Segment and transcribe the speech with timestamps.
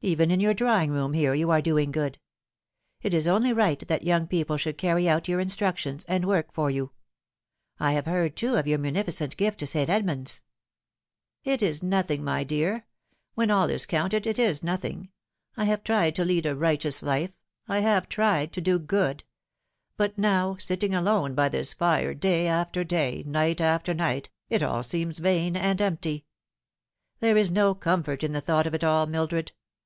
[0.00, 2.20] Even in your drawing room here you are doing good.
[3.02, 6.70] It is only right that young people should carry out your instructions, and work for
[6.70, 6.92] you.
[7.80, 9.90] I have heard, too, of your munificent gift to St.
[9.90, 10.42] Edmund's.""
[11.52, 12.86] It is nothing, my dear.
[13.34, 15.08] When all is counted, it is nothing.
[15.56, 17.34] I have tried to lead a righteous lif e.
[17.66, 19.24] I have tried to do good;
[19.96, 24.84] but now sitting alone by this fire day after day, night after night, it all
[24.84, 26.24] seems vain and empty.
[27.18, 29.50] There is no comfort in the thought of it all, Mildred.